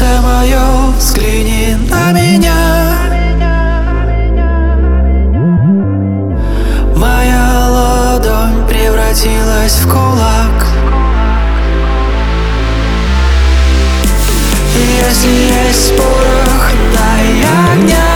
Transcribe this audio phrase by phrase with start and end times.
[0.00, 2.96] Сердце мое, взгляни на меня.
[6.96, 10.66] Моя ладонь превратилась в кулак.
[14.74, 15.28] Если
[15.68, 18.09] есть порох, дай огня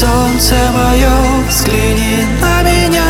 [0.00, 1.10] Солнце мое,
[1.46, 3.04] взгляни на меня.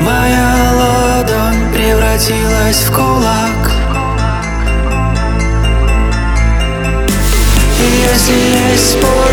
[0.00, 3.72] Моя ладонь превратилась в кулак.
[7.80, 9.23] И если есть боль